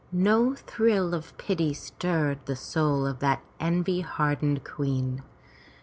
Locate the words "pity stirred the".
1.37-2.55